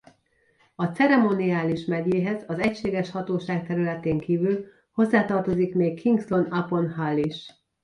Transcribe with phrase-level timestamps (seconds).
[0.75, 7.51] A ceremoniális megyéhez az egységes hatóság területén kívül hozzátartozik még Kingston upon Hull is.